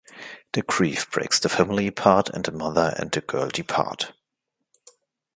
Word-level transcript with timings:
The 0.53 0.63
grief 0.63 1.11
breaks 1.11 1.37
the 1.39 1.47
family 1.47 1.85
apart 1.85 2.27
and 2.31 2.43
the 2.43 2.51
mother 2.51 2.95
and 2.97 3.11
the 3.11 3.21
girl 3.21 3.49
depart. 3.49 4.13